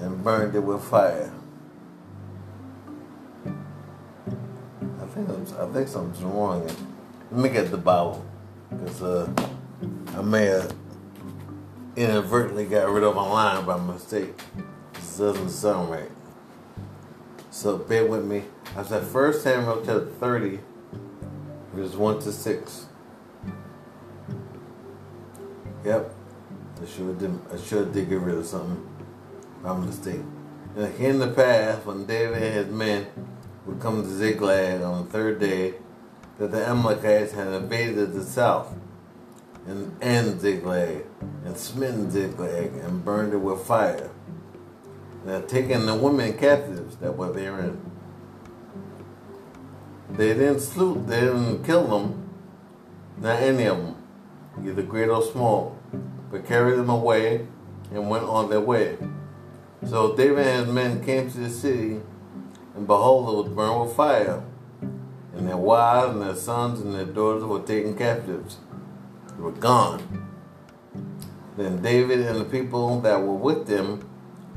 and 0.00 0.22
burned 0.22 0.54
it 0.54 0.60
with 0.60 0.84
fire. 0.84 1.32
I 3.44 5.06
think 5.06 5.28
I 5.58 5.66
think 5.72 5.88
something's 5.88 6.22
wrong. 6.22 6.66
Let 7.32 7.40
me 7.40 7.48
get 7.48 7.70
the 7.70 7.76
Bible 7.76 8.24
because 8.70 9.02
uh, 9.02 9.32
I 10.16 10.22
may 10.22 10.44
have 10.44 10.74
inadvertently 11.96 12.66
got 12.66 12.88
rid 12.88 13.02
of 13.02 13.16
my 13.16 13.28
line 13.28 13.64
by 13.64 13.78
mistake. 13.78 14.38
Doesn't 15.18 15.48
sound 15.48 15.90
right. 15.90 16.10
So 17.50 17.78
bear 17.78 18.04
with 18.04 18.26
me. 18.26 18.44
I 18.76 18.82
said 18.82 19.02
First 19.02 19.42
Samuel 19.42 19.76
chapter 19.78 20.04
30, 20.04 20.60
verses 21.72 21.96
1 21.96 22.18
to 22.20 22.32
6. 22.32 22.86
Yep. 25.86 26.14
I 26.82 26.86
sure 26.86 27.14
did 27.14 27.38
I 27.50 27.56
sure 27.56 27.86
did 27.86 28.10
get 28.10 28.20
rid 28.20 28.34
of 28.34 28.44
something 28.44 28.86
by 29.62 29.74
mistake. 29.78 30.20
And 30.74 30.84
it 30.84 30.98
came 30.98 31.18
to 31.20 31.28
pass 31.28 31.82
when 31.86 32.04
David 32.04 32.42
and 32.42 32.54
his 32.54 32.66
men 32.66 33.06
would 33.64 33.80
come 33.80 34.02
to 34.02 34.08
Ziklag 34.08 34.82
on 34.82 35.06
the 35.06 35.10
third 35.10 35.40
day 35.40 35.76
that 36.38 36.50
the 36.50 36.68
Amalekites 36.68 37.32
had 37.32 37.48
invaded 37.48 38.12
the 38.12 38.22
south 38.22 38.74
and, 39.66 39.96
and 40.02 40.38
Ziklag 40.38 41.06
and 41.46 41.56
smitten 41.56 42.10
Ziklag 42.10 42.74
and 42.74 43.02
burned 43.02 43.32
it 43.32 43.38
with 43.38 43.64
fire. 43.66 44.10
Had 45.26 45.48
taken 45.48 45.86
the 45.86 45.94
women 45.94 46.38
captives 46.38 46.96
that 46.98 47.16
were 47.16 47.32
therein. 47.32 47.80
They 50.10 50.28
didn't 50.28 50.60
slew, 50.60 51.04
they 51.04 51.20
didn't 51.20 51.64
kill 51.64 51.84
them, 51.88 52.30
not 53.18 53.42
any 53.42 53.64
of 53.64 53.76
them, 53.76 53.96
either 54.64 54.82
great 54.82 55.08
or 55.08 55.22
small, 55.22 55.76
but 56.30 56.46
carried 56.46 56.76
them 56.76 56.90
away 56.90 57.46
and 57.90 58.08
went 58.08 58.24
on 58.24 58.50
their 58.50 58.60
way. 58.60 58.98
So 59.84 60.14
David 60.16 60.46
and 60.46 60.66
his 60.66 60.74
men 60.74 61.04
came 61.04 61.28
to 61.28 61.38
the 61.38 61.50
city, 61.50 62.00
and 62.76 62.86
behold, 62.86 63.28
it 63.28 63.48
was 63.48 63.52
burned 63.52 63.80
with 63.80 63.96
fire, 63.96 64.44
and 65.34 65.48
their 65.48 65.56
wives 65.56 66.14
and 66.14 66.22
their 66.22 66.36
sons 66.36 66.80
and 66.80 66.94
their 66.94 67.04
daughters 67.04 67.44
were 67.44 67.60
taken 67.60 67.98
captives. 67.98 68.58
They 69.34 69.42
were 69.42 69.50
gone. 69.50 70.28
Then 71.56 71.82
David 71.82 72.20
and 72.20 72.40
the 72.40 72.44
people 72.44 73.00
that 73.00 73.20
were 73.20 73.34
with 73.34 73.66
them 73.66 74.08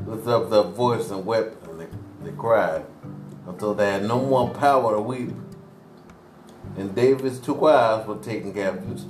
lifted 0.06 0.32
up 0.32 0.50
their 0.50 0.64
voice 0.64 1.10
and 1.10 1.26
wept, 1.26 1.68
and 1.68 1.80
they, 1.80 1.88
they 2.24 2.36
cried 2.36 2.86
until 3.48 3.74
they 3.74 3.92
had 3.92 4.04
no 4.04 4.24
more 4.24 4.50
power 4.50 4.96
to 4.96 5.02
weep. 5.02 5.34
And 6.78 6.96
David's 6.96 7.40
two 7.40 7.54
wives 7.54 8.08
were 8.08 8.18
taken 8.18 8.54
captives. 8.54 9.06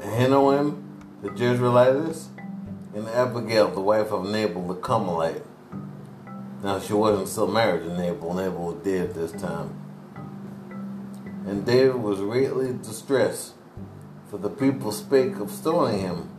Ahinoam, 0.00 0.82
the 1.22 1.30
Jezreelitess, 1.30 2.28
and 2.94 3.08
Abigail, 3.08 3.70
the 3.70 3.80
wife 3.80 4.12
of 4.12 4.28
Nabal 4.28 4.68
the 4.68 4.74
Carmelite. 4.74 5.42
Now 6.62 6.78
she 6.78 6.92
wasn't 6.92 7.28
still 7.28 7.48
married 7.48 7.84
to 7.84 7.96
Nabal. 7.96 8.34
Nabal 8.34 8.74
was 8.74 8.84
dead 8.84 9.14
this 9.14 9.32
time. 9.32 9.80
And 11.46 11.66
David 11.66 11.96
was 11.96 12.20
greatly 12.20 12.72
distressed, 12.72 13.54
for 14.30 14.38
the 14.38 14.48
people 14.48 14.92
spake 14.92 15.36
of 15.36 15.50
stoning 15.50 16.00
him, 16.00 16.33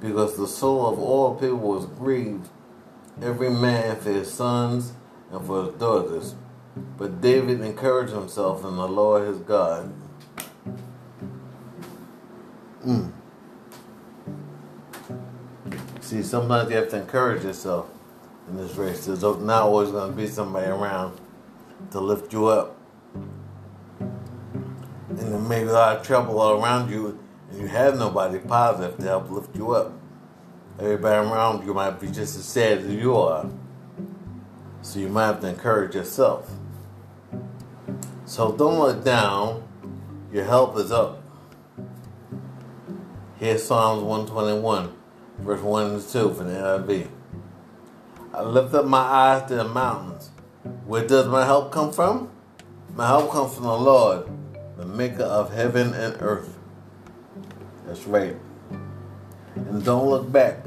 because 0.00 0.36
the 0.36 0.46
soul 0.46 0.86
of 0.86 0.98
all 0.98 1.34
people 1.34 1.58
was 1.58 1.86
grieved, 1.86 2.48
every 3.22 3.50
man 3.50 3.96
for 3.96 4.10
his 4.10 4.32
sons 4.32 4.92
and 5.30 5.46
for 5.46 5.66
his 5.66 5.74
daughters. 5.74 6.34
But 6.98 7.20
David 7.20 7.60
encouraged 7.60 8.12
himself 8.12 8.64
in 8.64 8.76
the 8.76 8.88
Lord 8.88 9.26
his 9.26 9.38
God. 9.38 9.92
Mm. 12.84 13.12
See, 16.00 16.22
sometimes 16.22 16.70
you 16.70 16.76
have 16.76 16.90
to 16.90 17.00
encourage 17.00 17.42
yourself 17.42 17.88
in 18.48 18.56
this 18.58 18.76
race. 18.76 19.06
There's 19.06 19.22
not 19.22 19.62
always 19.62 19.90
going 19.90 20.10
to 20.10 20.16
be 20.16 20.28
somebody 20.28 20.68
around 20.68 21.18
to 21.90 22.00
lift 22.00 22.32
you 22.32 22.46
up. 22.46 22.76
And 23.98 25.18
there 25.18 25.38
may 25.40 25.64
be 25.64 25.70
a 25.70 25.72
lot 25.72 25.96
of 25.96 26.06
trouble 26.06 26.38
all 26.38 26.62
around 26.62 26.90
you, 26.90 27.18
you 27.56 27.66
have 27.68 27.98
nobody 27.98 28.38
positive 28.38 28.98
to 28.98 29.04
help 29.04 29.30
lift 29.30 29.56
you 29.56 29.72
up. 29.72 29.92
Everybody 30.78 31.28
around 31.28 31.66
you 31.66 31.72
might 31.72 31.98
be 31.98 32.08
just 32.08 32.36
as 32.36 32.44
sad 32.44 32.78
as 32.78 32.88
you 32.88 33.16
are. 33.16 33.48
So 34.82 34.98
you 34.98 35.08
might 35.08 35.26
have 35.26 35.40
to 35.40 35.48
encourage 35.48 35.94
yourself. 35.94 36.50
So 38.26 38.52
don't 38.52 38.78
let 38.78 39.04
down. 39.04 39.66
Your 40.32 40.44
help 40.44 40.76
is 40.76 40.92
up. 40.92 41.22
Here's 43.38 43.64
Psalms 43.64 44.02
121, 44.02 44.94
verse 45.38 45.60
1 45.60 45.90
and 45.92 46.02
2 46.02 46.34
from 46.34 46.48
the 46.48 46.54
NIV. 46.54 47.08
I 48.34 48.42
lift 48.42 48.74
up 48.74 48.84
my 48.84 48.98
eyes 48.98 49.48
to 49.48 49.54
the 49.54 49.64
mountains. 49.64 50.30
Where 50.84 51.06
does 51.06 51.26
my 51.26 51.44
help 51.44 51.72
come 51.72 51.92
from? 51.92 52.30
My 52.94 53.06
help 53.06 53.30
comes 53.30 53.54
from 53.54 53.64
the 53.64 53.78
Lord, 53.78 54.26
the 54.76 54.84
maker 54.84 55.22
of 55.22 55.54
heaven 55.54 55.94
and 55.94 56.16
earth. 56.20 56.55
That's 57.86 58.04
right. 58.06 58.36
And 59.54 59.84
don't 59.84 60.08
look 60.08 60.30
back. 60.30 60.64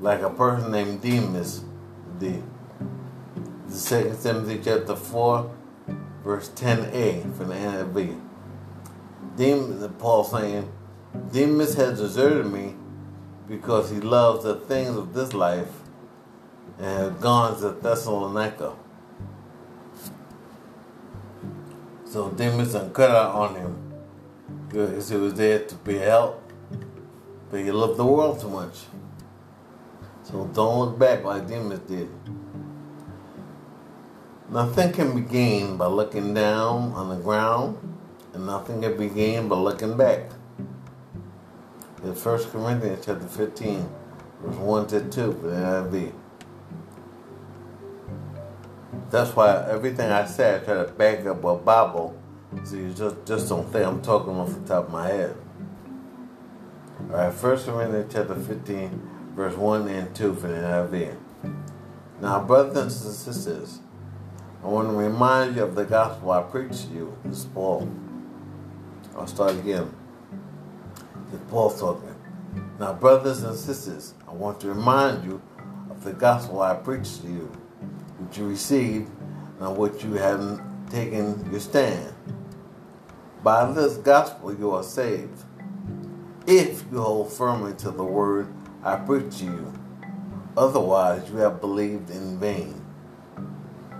Like 0.00 0.20
a 0.20 0.30
person 0.30 0.70
named 0.70 1.00
Demas 1.00 1.64
did. 2.18 2.42
The 3.68 3.74
second 3.74 4.20
Timothy 4.20 4.60
chapter 4.62 4.94
four, 4.94 5.50
verse 6.22 6.48
ten 6.54 6.90
A 6.92 7.22
from 7.36 7.48
the 7.48 7.54
NIV. 7.54 8.20
Demas 9.36 9.90
Paul 9.98 10.24
saying, 10.24 10.70
Demas 11.32 11.74
has 11.74 11.98
deserted 11.98 12.46
me 12.52 12.74
because 13.48 13.90
he 13.90 14.00
loves 14.00 14.44
the 14.44 14.56
things 14.56 14.96
of 14.96 15.14
this 15.14 15.32
life 15.32 15.70
and 16.78 16.86
has 16.86 17.12
gone 17.12 17.58
to 17.60 17.70
Thessalonica. 17.70 18.74
So 22.04 22.28
Demas 22.30 22.74
done 22.74 22.92
cut 22.92 23.10
out 23.10 23.34
on 23.34 23.54
him 23.54 23.81
because 24.68 25.08
he 25.08 25.16
was 25.16 25.34
there 25.34 25.60
to 25.60 25.74
be 25.76 25.98
help, 25.98 26.42
but 27.50 27.60
he 27.60 27.70
loved 27.70 27.98
the 27.98 28.04
world 28.04 28.40
too 28.40 28.48
much. 28.48 28.80
So 30.24 30.46
don't 30.54 30.78
look 30.78 30.98
back 30.98 31.24
like 31.24 31.46
Demas 31.46 31.80
did. 31.80 32.08
Nothing 34.48 34.92
can 34.92 35.14
be 35.14 35.22
gained 35.22 35.78
by 35.78 35.86
looking 35.86 36.34
down 36.34 36.92
on 36.92 37.08
the 37.08 37.16
ground, 37.16 37.76
and 38.34 38.46
nothing 38.46 38.82
can 38.82 38.96
be 38.96 39.08
gained 39.08 39.48
by 39.48 39.56
looking 39.56 39.96
back. 39.96 40.30
In 42.02 42.14
1 42.14 42.38
Corinthians 42.50 43.04
chapter 43.04 43.26
15, 43.26 43.88
verse 44.42 44.56
1 44.56 44.86
to 44.88 45.00
2 45.08 45.32
for 45.32 45.46
the 45.46 45.56
NIV. 45.56 46.12
That's 49.10 49.36
why 49.36 49.66
everything 49.70 50.10
I 50.10 50.24
say, 50.26 50.56
I 50.56 50.58
try 50.58 50.74
to 50.84 50.84
back 50.92 51.24
up 51.26 51.44
a 51.44 51.56
Bible 51.56 52.16
so 52.64 52.76
you 52.76 52.92
just, 52.92 53.16
just 53.26 53.48
don't 53.48 53.70
think 53.72 53.86
I'm 53.86 54.02
talking 54.02 54.34
off 54.34 54.54
the 54.54 54.60
top 54.60 54.86
of 54.86 54.92
my 54.92 55.08
head. 55.08 55.36
All 57.10 57.16
right, 57.16 57.32
1 57.32 57.58
Corinthians 57.64 58.12
chapter 58.12 58.34
15, 58.34 59.10
verse 59.34 59.56
1 59.56 59.88
and 59.88 60.14
2 60.14 60.34
for 60.34 60.48
the 60.48 60.54
NIV. 60.54 61.16
Now, 62.20 62.44
brothers 62.44 63.04
and 63.04 63.14
sisters, 63.14 63.80
I 64.62 64.68
want 64.68 64.88
to 64.88 64.94
remind 64.94 65.56
you 65.56 65.64
of 65.64 65.74
the 65.74 65.84
gospel 65.84 66.30
I 66.30 66.42
preached 66.42 66.88
to 66.88 66.94
you. 66.94 67.18
This 67.24 67.38
is 67.38 67.44
Paul. 67.46 67.90
I'll 69.16 69.26
start 69.26 69.52
again. 69.52 69.92
This 71.30 71.40
is 71.40 71.46
Paul 71.50 71.70
talking. 71.70 72.14
Now, 72.78 72.92
brothers 72.92 73.42
and 73.42 73.56
sisters, 73.56 74.14
I 74.28 74.32
want 74.32 74.60
to 74.60 74.68
remind 74.68 75.24
you 75.24 75.42
of 75.90 76.04
the 76.04 76.12
gospel 76.12 76.62
I 76.62 76.74
preached 76.74 77.22
to 77.22 77.28
you 77.28 77.50
which 78.18 78.38
you 78.38 78.48
received 78.48 79.10
and 79.58 79.66
on 79.66 79.76
which 79.76 80.04
you 80.04 80.14
haven't 80.14 80.60
taken 80.90 81.50
your 81.50 81.60
stand. 81.60 82.14
By 83.42 83.70
this 83.72 83.96
gospel 83.96 84.54
you 84.54 84.70
are 84.72 84.82
saved, 84.82 85.42
if 86.46 86.84
you 86.90 87.00
hold 87.00 87.32
firmly 87.32 87.74
to 87.74 87.90
the 87.90 88.04
word 88.04 88.52
I 88.84 88.96
preach 88.96 89.38
to 89.38 89.44
you. 89.44 89.72
Otherwise, 90.56 91.30
you 91.30 91.36
have 91.36 91.60
believed 91.60 92.10
in 92.10 92.38
vain. 92.38 92.84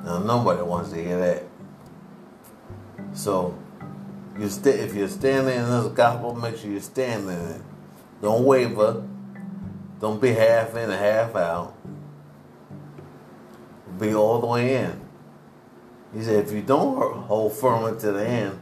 Now, 0.05 0.19
nobody 0.19 0.63
wants 0.63 0.91
to 0.91 1.03
hear 1.03 1.19
that. 1.19 1.45
So, 3.15 3.57
you 4.39 4.47
if 4.47 4.95
you're 4.95 5.09
standing 5.09 5.57
in 5.57 5.71
this 5.71 5.87
gospel, 5.93 6.35
make 6.35 6.57
sure 6.57 6.71
you 6.71 6.81
stand 6.81 7.29
in 7.29 7.39
it. 7.39 7.63
Don't 8.21 8.45
waver. 8.45 9.07
Don't 10.01 10.21
be 10.21 10.33
half 10.33 10.71
in 10.71 10.91
and 10.91 10.93
half 10.93 11.37
out 11.37 11.77
be 14.03 14.15
all 14.15 14.41
the 14.41 14.47
way 14.47 14.77
in. 14.77 15.01
He 16.13 16.23
said, 16.23 16.45
if 16.45 16.53
you 16.53 16.61
don't 16.61 17.23
hold 17.23 17.53
firmly 17.55 17.99
to 18.01 18.13
the 18.13 18.27
end, 18.27 18.61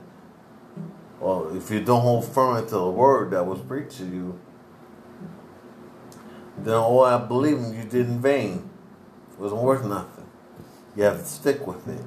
or 1.20 1.54
if 1.56 1.70
you 1.70 1.80
don't 1.80 2.00
hold 2.00 2.24
firm 2.24 2.64
to 2.64 2.70
the 2.70 2.90
word 2.90 3.30
that 3.32 3.44
was 3.44 3.60
preached 3.60 3.98
to 3.98 4.04
you, 4.04 4.38
then 6.58 6.74
all 6.74 7.04
I 7.04 7.18
believe 7.18 7.58
in 7.58 7.74
you 7.74 7.84
did 7.84 8.06
in 8.06 8.20
vain. 8.20 8.70
It 9.32 9.38
wasn't 9.38 9.62
worth 9.62 9.84
nothing. 9.84 10.26
You 10.96 11.04
have 11.04 11.18
to 11.18 11.24
stick 11.24 11.66
with 11.66 11.86
it. 11.88 12.04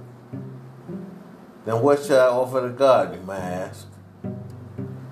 Then 1.66 1.82
what 1.82 2.04
should 2.04 2.20
I 2.20 2.28
offer 2.28 2.68
to 2.68 2.74
God, 2.74 3.16
you 3.16 3.22
may 3.22 3.38
ask? 3.38 3.88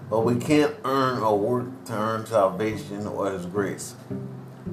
But 0.10 0.22
we 0.22 0.36
can't 0.36 0.76
earn 0.84 1.24
or 1.24 1.40
work 1.40 1.86
to 1.86 1.94
earn 1.94 2.26
salvation 2.26 3.08
or 3.08 3.32
His 3.32 3.46
grace. 3.46 3.96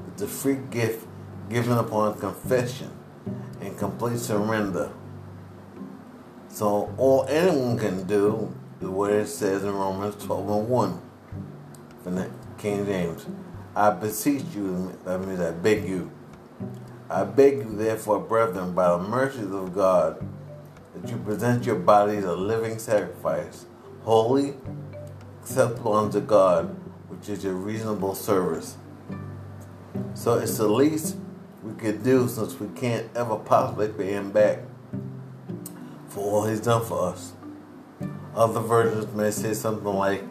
It's 0.09 0.23
a 0.23 0.27
free 0.27 0.59
gift 0.71 1.07
given 1.49 1.79
upon 1.79 2.19
confession 2.19 2.91
and 3.61 3.79
complete 3.79 4.19
surrender. 4.19 4.91
So 6.49 6.93
all 6.99 7.25
anyone 7.29 7.79
can 7.79 8.05
do 8.07 8.53
what 8.81 9.11
it 9.11 9.27
says 9.27 9.65
in 9.65 9.73
Romans 9.73 10.23
12 10.25 10.51
and 10.51 10.69
1 10.69 11.03
from 12.03 12.15
the 12.15 12.31
King 12.59 12.87
James. 12.87 13.27
I 13.75 13.91
beseech 13.91 14.45
you, 14.55 14.97
that 15.05 15.19
means 15.21 15.41
I 15.41 15.51
beg 15.51 15.89
you. 15.89 16.11
I 17.11 17.25
beg 17.25 17.59
you, 17.59 17.77
therefore, 17.77 18.21
brethren, 18.21 18.75
by 18.75 18.91
the 18.91 18.99
mercies 18.99 19.53
of 19.53 19.75
God, 19.75 20.25
that 20.95 21.11
you 21.11 21.17
present 21.19 21.65
your 21.65 21.77
bodies 21.77 22.25
a 22.25 22.35
living 22.35 22.79
sacrifice, 22.79 23.67
holy, 24.03 24.55
acceptable 25.43 25.95
unto 25.95 26.21
God, 26.21 26.77
which 27.09 27.29
is 27.29 27.45
your 27.45 27.55
reasonable 27.55 28.15
service. 28.15 28.77
So 30.15 30.35
it's 30.35 30.59
the 30.59 30.69
least 30.69 31.17
we 31.63 31.73
could 31.75 32.03
do 32.03 32.29
since 32.29 32.59
we 32.61 32.69
can't 32.79 33.09
ever 33.15 33.37
possibly 33.37 33.89
pay 33.89 34.13
him 34.13 34.31
back 34.31 34.61
for 36.09 36.21
all 36.21 36.47
he's 36.47 36.61
done 36.61 36.85
for 36.85 37.09
us. 37.09 37.33
Other 38.39 38.61
versions 38.61 39.13
may 39.17 39.33
say 39.33 39.53
something 39.53 39.93
like, 39.93 40.23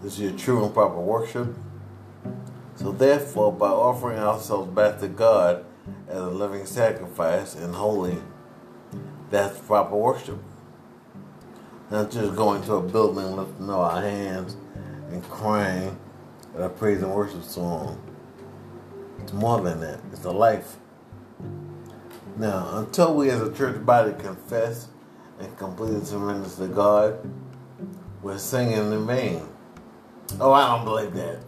This 0.00 0.14
is 0.14 0.20
your 0.20 0.32
true 0.32 0.64
and 0.64 0.72
proper 0.72 0.98
worship. 0.98 1.54
So, 2.76 2.92
therefore, 2.92 3.52
by 3.52 3.68
offering 3.68 4.18
ourselves 4.18 4.74
back 4.74 5.00
to 5.00 5.08
God 5.08 5.62
as 6.08 6.16
a 6.16 6.30
living 6.30 6.64
sacrifice 6.64 7.54
and 7.54 7.74
holy, 7.74 8.16
that's 9.28 9.58
proper 9.58 9.96
worship. 9.96 10.38
Not 11.90 12.10
just 12.10 12.34
going 12.34 12.62
to 12.62 12.76
a 12.76 12.82
building, 12.82 13.36
lifting 13.36 13.68
up 13.68 13.80
our 13.80 14.00
hands 14.00 14.56
and 15.10 15.22
crying 15.28 15.98
at 16.54 16.62
a 16.62 16.70
praise 16.70 17.02
and 17.02 17.12
worship 17.12 17.44
song. 17.44 18.00
It's 19.20 19.34
more 19.34 19.60
than 19.60 19.80
that. 19.80 20.00
It's 20.10 20.24
a 20.24 20.30
life. 20.30 20.76
Now, 22.38 22.78
until 22.78 23.14
we 23.14 23.28
as 23.28 23.42
a 23.42 23.52
church 23.52 23.84
body 23.84 24.14
confess 24.18 24.88
and 25.38 25.56
completely 25.56 26.04
surrender 26.04 26.48
to 26.48 26.68
God, 26.68 27.30
we're 28.22 28.38
singing 28.38 28.92
in 28.92 29.06
vain. 29.06 29.42
Oh, 30.40 30.52
I 30.52 30.76
don't 30.76 30.84
believe 30.84 31.14
that. 31.14 31.40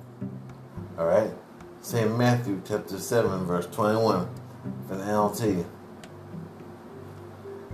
All 0.99 1.07
right? 1.07 1.31
St. 1.81 2.17
Matthew 2.17 2.61
chapter 2.67 2.99
7, 2.99 3.45
verse 3.45 3.67
21 3.67 4.29
from 4.87 4.99
the 4.99 5.05
NLT. 5.05 5.65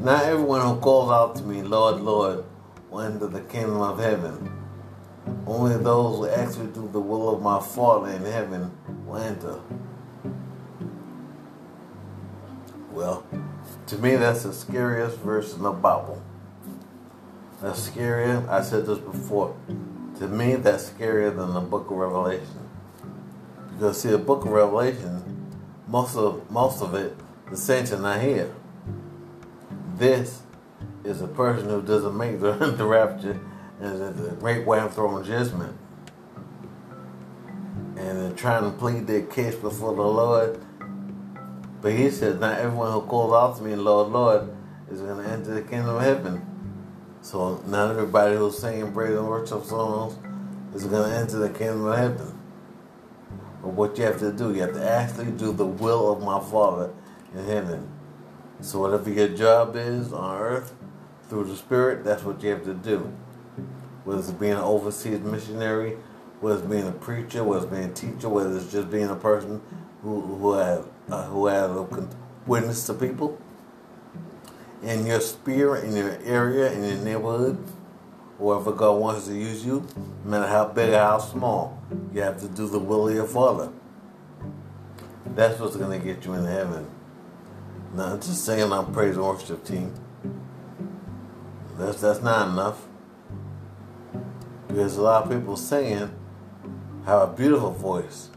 Not 0.00 0.24
everyone 0.24 0.61
who 0.61 0.77
calls 0.81 1.11
out 1.11 1.37
to 1.37 1.42
me, 1.42 1.62
Lord, 1.62 2.00
Lord, 2.00 2.44
will 2.90 3.00
enter 3.00 3.27
the 3.27 3.40
kingdom 3.42 3.81
of 3.81 3.98
heaven. 3.98 4.53
Only 5.46 5.77
those 5.77 6.18
who 6.18 6.29
actually 6.29 6.66
do 6.68 6.88
the 6.92 7.00
will 7.00 7.35
of 7.35 7.42
my 7.42 7.61
Father 7.61 8.11
in 8.11 8.24
heaven 8.24 8.70
will 9.07 9.16
enter. 9.16 9.61
Well, 12.90 13.27
to 13.87 13.99
me, 13.99 14.16
that's 14.16 14.44
the 14.44 14.53
scariest 14.53 15.18
verse 15.18 15.55
in 15.55 15.62
the 15.62 15.70
Bible. 15.70 16.23
That's 17.61 17.88
scarier. 17.88 18.49
I 18.49 18.62
said 18.62 18.87
this 18.87 18.99
before. 18.99 19.57
To 20.18 20.29
me, 20.29 20.57
that's 20.57 20.90
scarier 20.90 21.35
than 21.35 21.55
the 21.55 21.61
book 21.61 21.90
of 21.90 21.97
Revelation. 21.97 22.68
Because, 23.73 24.01
see, 24.01 24.11
the 24.11 24.18
book 24.18 24.44
of 24.44 24.53
Revelation, 24.53 25.53
most 25.88 26.16
of, 26.16 26.51
most 26.51 26.83
of 26.83 26.94
it, 26.94 27.16
the 27.51 27.57
saints 27.57 27.92
are 27.92 28.01
not 28.01 28.20
here. 28.20 28.55
This 29.97 30.42
is 31.05 31.20
a 31.20 31.27
person 31.27 31.68
who 31.68 31.83
doesn't 31.83 32.16
make 32.16 32.40
the, 32.40 32.53
the 32.79 32.85
rapture 32.85 33.40
and 33.81 34.16
the 34.16 34.31
great 34.37 34.66
white 34.66 34.90
throne 34.92 35.25
judgment. 35.25 35.77
And 37.97 38.20
they're 38.20 38.33
trying 38.33 38.70
to 38.70 38.77
plead 38.77 39.07
their 39.07 39.23
case 39.23 39.55
before 39.55 39.94
the 39.94 40.03
Lord 40.03 40.61
but 41.85 41.92
he 41.92 42.09
says, 42.09 42.40
Not 42.40 42.59
everyone 42.61 42.92
who 42.92 43.03
calls 43.03 43.35
out 43.35 43.59
to 43.59 43.62
me, 43.62 43.77
Lord, 43.77 44.11
Lord, 44.11 44.49
is 44.90 45.03
going 45.03 45.23
to 45.23 45.31
enter 45.31 45.53
the 45.53 45.61
kingdom 45.61 45.97
of 45.97 46.01
heaven. 46.01 46.40
So 47.20 47.62
not 47.66 47.90
everybody 47.90 48.37
who's 48.37 48.57
singing 48.57 48.90
praise 48.90 49.14
and 49.18 49.29
worship 49.29 49.62
songs 49.66 50.16
is 50.75 50.87
going 50.87 51.11
to 51.11 51.14
enter 51.14 51.37
the 51.40 51.51
kingdom 51.51 51.85
of 51.85 51.99
heaven. 51.99 52.38
But 53.61 53.75
what 53.75 53.99
you 53.99 54.05
have 54.05 54.18
to 54.20 54.33
do, 54.33 54.55
you 54.55 54.62
have 54.62 54.73
to 54.73 54.90
actually 54.90 55.33
do 55.33 55.53
the 55.53 55.66
will 55.66 56.11
of 56.11 56.23
my 56.23 56.40
Father 56.40 56.90
in 57.35 57.44
heaven. 57.44 57.87
So 58.62 58.81
whatever 58.81 59.11
your 59.11 59.29
job 59.29 59.77
is 59.77 60.11
on 60.11 60.38
earth, 60.38 60.73
through 61.29 61.44
the 61.44 61.57
Spirit, 61.57 62.03
that's 62.03 62.23
what 62.23 62.42
you 62.42 62.49
have 62.49 62.64
to 62.64 62.73
do. 62.73 63.12
Whether 64.05 64.20
it's 64.20 64.31
being 64.31 64.53
an 64.53 64.61
overseas 64.61 65.20
missionary, 65.20 65.99
whether 66.40 66.61
it's 66.61 66.66
being 66.66 66.88
a 66.88 66.92
preacher, 66.92 67.44
whether 67.44 67.66
it's 67.66 67.70
being 67.70 67.90
a 67.90 67.92
teacher, 67.92 68.31
whether 68.31 68.57
it's 68.57 68.73
just 68.73 68.90
being 68.90 69.11
a 69.11 69.16
person 69.16 69.61
who, 70.01 70.23
who 70.23 70.55
have 70.55 70.88
uh, 71.11 71.25
who 71.25 71.47
have 71.47 71.88
witnessed 72.47 72.87
to 72.87 72.95
people 72.95 73.40
in 74.83 75.07
your 75.07 75.21
sphere, 75.21 75.77
in 75.77 75.97
your 75.97 76.19
area, 76.25 76.73
in 76.73 76.85
your 76.85 76.97
neighborhood, 76.99 77.57
wherever 78.38 78.73
God 78.73 79.01
wants 79.01 79.27
to 79.27 79.35
use 79.35 79.64
you, 79.64 79.87
no 80.25 80.31
matter 80.31 80.47
how 80.47 80.67
big 80.67 80.90
or 80.90 80.99
how 80.99 81.19
small, 81.19 81.83
you 82.12 82.21
have 82.21 82.40
to 82.40 82.49
do 82.49 82.69
the 82.69 82.79
will 82.79 83.09
of 83.09 83.14
your 83.14 83.27
Father. 83.27 83.71
That's 85.27 85.59
what's 85.59 85.77
going 85.77 85.99
to 85.99 86.05
get 86.05 86.25
you 86.25 86.35
in 86.35 86.45
heaven. 86.45 86.87
Not 87.95 88.21
just 88.21 88.45
saying 88.45 88.73
I'm 88.73 88.93
praise 88.93 89.17
and 89.17 89.25
worship 89.25 89.64
team. 89.64 89.95
That's 91.79 92.01
that's 92.01 92.23
not 92.23 92.49
enough. 92.49 92.87
Because 94.69 94.97
a 94.97 95.03
lot 95.03 95.25
of 95.25 95.31
people 95.31 95.57
singing 95.57 96.11
have 97.07 97.23
a 97.23 97.33
beautiful 97.33 97.71
voice 97.71 98.31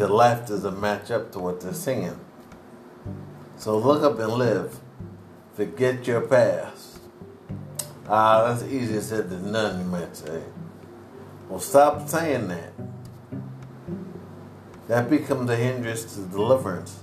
their 0.00 0.08
life 0.08 0.46
doesn't 0.46 0.80
match 0.80 1.10
up 1.10 1.30
to 1.30 1.38
what 1.38 1.60
they're 1.60 1.74
singing. 1.74 2.18
So 3.58 3.76
look 3.76 4.02
up 4.02 4.18
and 4.18 4.32
live. 4.32 4.80
Forget 5.52 6.06
your 6.06 6.22
past. 6.22 7.00
Ah, 8.08 8.48
that's 8.48 8.62
easier 8.62 9.02
said 9.02 9.28
than 9.28 9.52
done, 9.52 9.78
you 9.78 9.84
might 9.84 10.16
say. 10.16 10.42
Well, 11.50 11.60
stop 11.60 12.08
saying 12.08 12.48
that. 12.48 12.72
That 14.88 15.10
becomes 15.10 15.50
a 15.50 15.56
hindrance 15.56 16.14
to 16.14 16.20
deliverance. 16.22 17.00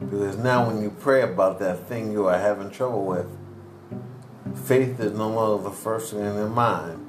Because 0.00 0.38
now, 0.38 0.66
when 0.66 0.82
you 0.82 0.90
pray 0.90 1.20
about 1.20 1.58
that 1.58 1.86
thing 1.88 2.10
you 2.10 2.26
are 2.26 2.38
having 2.38 2.70
trouble 2.70 3.04
with, 3.04 3.26
faith 4.64 4.98
is 4.98 5.12
no 5.12 5.28
longer 5.28 5.64
the 5.64 5.70
first 5.70 6.14
thing 6.14 6.24
in 6.24 6.34
your 6.36 6.48
mind. 6.48 7.06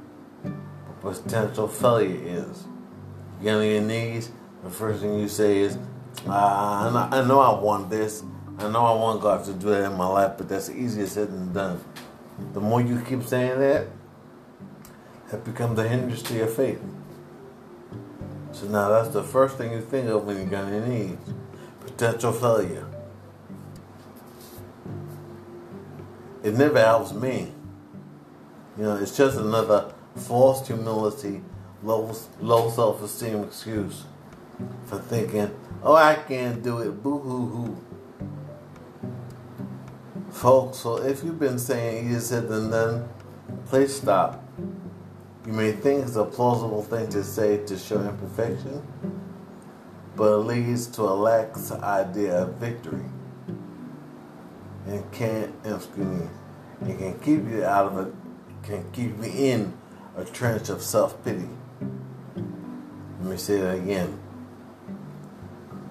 But 1.01 1.23
potential 1.23 1.69
failure 1.69 2.19
is. 2.21 2.65
You 3.39 3.43
get 3.43 3.55
on 3.55 3.65
your 3.65 3.81
knees, 3.81 4.31
the 4.65 4.71
first 4.71 5.01
thing 5.01 5.19
you 5.19 5.29
say 5.29 5.59
is, 5.59 5.77
ah, 6.27 7.11
I 7.11 7.21
know, 7.23 7.39
I 7.39 7.61
want 7.61 7.91
this. 7.91 8.23
I 8.57 8.67
know 8.67 8.83
I 8.83 8.95
want 8.99 9.21
God 9.21 9.45
to 9.45 9.53
do 9.53 9.67
that 9.69 9.91
in 9.91 9.95
my 9.95 10.07
life, 10.07 10.39
but 10.39 10.49
that's 10.49 10.71
easier 10.71 11.05
said 11.05 11.27
than 11.27 11.53
done. 11.53 11.83
The 12.53 12.59
more 12.59 12.81
you 12.81 12.99
keep 13.01 13.21
saying 13.21 13.59
that, 13.59 13.87
that 15.29 15.45
becomes 15.45 15.77
a 15.77 15.87
hindrance 15.87 16.23
to 16.23 16.33
your 16.33 16.47
faith. 16.47 16.81
So 18.53 18.65
now 18.67 18.89
that's 18.89 19.09
the 19.09 19.21
first 19.21 19.57
thing 19.57 19.71
you 19.71 19.81
think 19.81 20.09
of 20.09 20.25
when 20.25 20.37
you 20.37 20.45
get 20.45 20.63
on 20.63 20.73
your 20.73 20.87
knees. 20.87 21.17
Potential 21.81 22.31
failure. 22.31 22.87
It 26.43 26.55
never 26.55 26.79
helps 26.79 27.13
me. 27.13 27.51
You 28.77 28.83
know, 28.83 28.95
it's 28.95 29.15
just 29.15 29.37
another 29.37 29.93
false 30.15 30.65
humility, 30.65 31.43
low, 31.83 32.15
low 32.39 32.71
self 32.71 33.03
esteem 33.03 33.43
excuse 33.43 34.05
for 34.85 34.99
thinking, 34.99 35.49
oh, 35.83 35.95
I 35.95 36.15
can't 36.15 36.63
do 36.63 36.79
it, 36.79 37.03
boo 37.03 37.19
hoo 37.19 37.45
hoo. 37.47 37.77
Folks, 40.31 40.79
so 40.79 40.97
if 40.97 41.23
you've 41.23 41.39
been 41.39 41.57
saying 41.57 42.07
easier 42.07 42.19
said 42.19 42.49
than 42.49 42.69
done, 42.69 43.09
please 43.67 43.95
stop. 43.95 44.43
You 45.45 45.53
may 45.53 45.71
think 45.71 46.05
it's 46.05 46.15
a 46.15 46.25
plausible 46.25 46.83
thing 46.83 47.07
to 47.09 47.23
say 47.23 47.63
to 47.65 47.77
show 47.77 48.01
imperfection, 48.01 48.85
but 50.15 50.33
it 50.33 50.37
leads 50.37 50.87
to 50.87 51.03
a 51.03 51.13
lax 51.13 51.71
idea 51.71 52.43
of 52.43 52.55
victory. 52.55 53.05
And 54.87 55.11
can't, 55.11 55.53
excuse 55.63 56.05
me, 56.05 56.27
it 56.87 56.97
can 56.97 57.19
keep 57.19 57.47
you 57.49 57.63
out 57.63 57.91
of 57.91 58.07
it, 58.07 58.13
can 58.63 58.91
keep 58.91 59.17
you 59.17 59.23
in 59.23 59.73
a 60.17 60.25
trench 60.25 60.69
of 60.69 60.81
self 60.81 61.23
pity. 61.23 61.47
Let 63.21 63.31
me 63.31 63.37
say 63.37 63.61
that 63.61 63.79
again. 63.79 64.19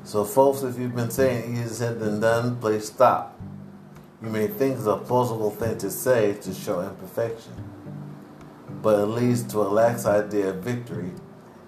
So, 0.04 0.22
folks, 0.22 0.62
if 0.62 0.78
you've 0.78 0.94
been 0.94 1.10
saying 1.10 1.54
easier 1.54 1.68
said 1.68 1.98
than 1.98 2.20
done, 2.20 2.56
please 2.60 2.86
stop. 2.86 3.40
You 4.22 4.28
may 4.28 4.48
think 4.48 4.76
it's 4.76 4.86
a 4.86 4.98
plausible 4.98 5.50
thing 5.50 5.78
to 5.78 5.90
say 5.90 6.34
to 6.34 6.52
show 6.52 6.82
imperfection, 6.82 7.54
but 8.82 9.00
it 9.00 9.06
leads 9.06 9.42
to 9.44 9.60
a 9.60 9.68
lax 9.68 10.04
idea 10.04 10.50
of 10.50 10.56
victory 10.56 11.10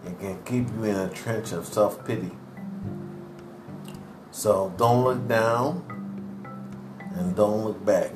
and 0.05 0.21
can 0.21 0.43
keep 0.45 0.69
you 0.75 0.85
in 0.85 0.97
a 0.97 1.09
trench 1.09 1.53
of 1.53 1.65
self 1.65 2.07
pity. 2.07 2.31
So 4.33 4.75
don't 4.77 5.03
look 5.03 5.27
down 5.27 5.83
and 7.15 7.35
don't 7.35 7.65
look 7.65 7.83
back. 7.87 8.13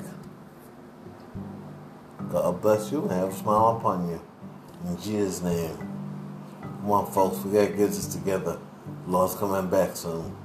God 2.29 2.61
bless 2.61 2.91
you 2.91 3.01
and 3.01 3.11
have 3.11 3.29
a 3.29 3.33
smile 3.33 3.77
upon 3.77 4.07
you. 4.07 4.21
In 4.85 5.01
Jesus' 5.01 5.41
name. 5.41 5.77
Come 6.61 6.91
on, 6.91 7.11
folks, 7.11 7.43
we 7.43 7.53
gotta 7.53 7.69
get 7.69 7.87
this 7.87 8.05
together. 8.05 8.59
Lord's 9.11 9.35
coming 9.35 9.69
back 9.69 9.97
soon. 9.97 10.40